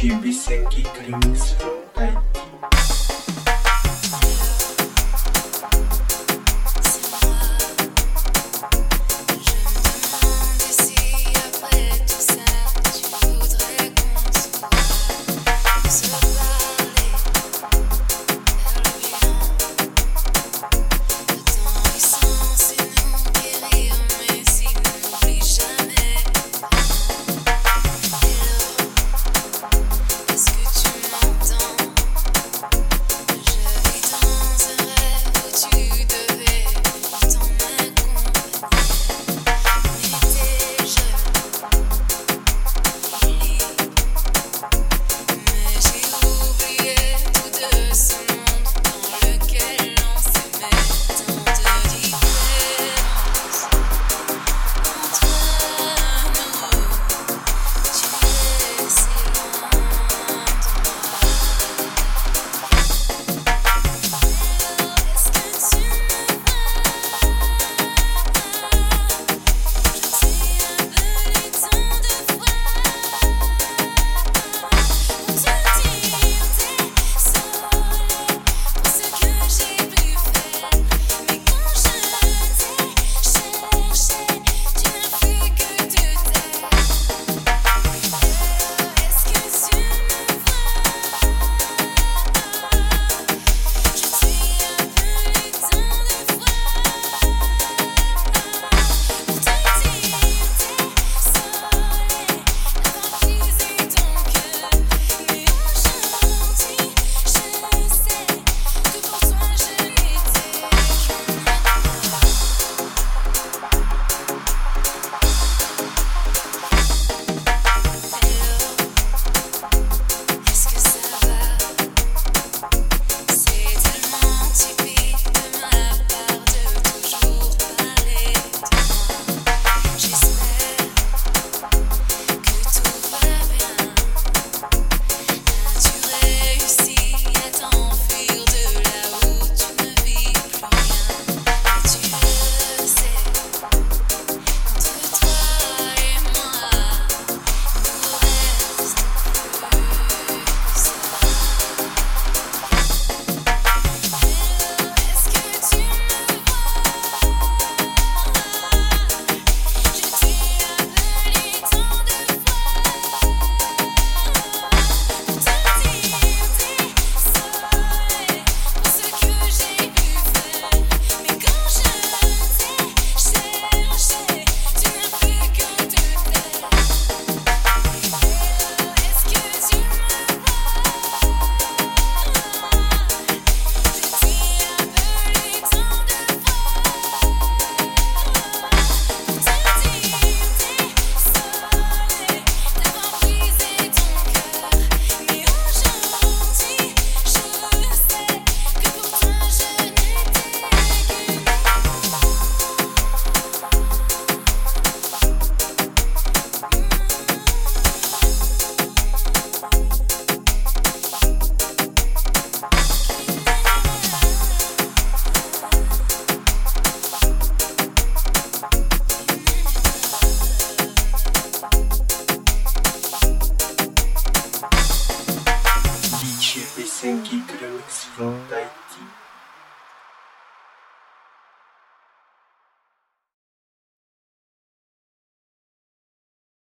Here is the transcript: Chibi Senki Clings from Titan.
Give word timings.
Chibi 0.00 0.32
Senki 0.32 0.82
Clings 0.82 1.52
from 1.60 1.76
Titan. 1.94 2.29